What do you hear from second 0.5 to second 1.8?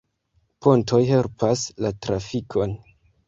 Pontoj helpas